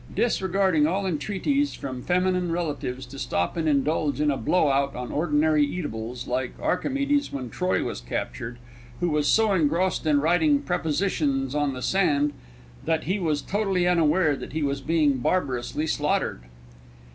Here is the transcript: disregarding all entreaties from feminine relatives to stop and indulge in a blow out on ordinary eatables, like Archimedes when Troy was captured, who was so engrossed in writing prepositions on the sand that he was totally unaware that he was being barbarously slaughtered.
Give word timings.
disregarding 0.15 0.87
all 0.87 1.05
entreaties 1.05 1.75
from 1.75 2.01
feminine 2.01 2.51
relatives 2.51 3.05
to 3.05 3.19
stop 3.19 3.55
and 3.55 3.69
indulge 3.69 4.19
in 4.19 4.31
a 4.31 4.35
blow 4.35 4.69
out 4.71 4.95
on 4.95 5.11
ordinary 5.11 5.63
eatables, 5.63 6.27
like 6.27 6.59
Archimedes 6.59 7.31
when 7.31 7.51
Troy 7.51 7.83
was 7.83 8.01
captured, 8.01 8.57
who 8.99 9.11
was 9.11 9.27
so 9.27 9.53
engrossed 9.53 10.07
in 10.07 10.19
writing 10.19 10.63
prepositions 10.63 11.53
on 11.53 11.73
the 11.75 11.83
sand 11.83 12.33
that 12.83 13.03
he 13.03 13.19
was 13.19 13.43
totally 13.43 13.87
unaware 13.87 14.35
that 14.35 14.53
he 14.53 14.63
was 14.63 14.81
being 14.81 15.19
barbarously 15.19 15.85
slaughtered. 15.85 16.41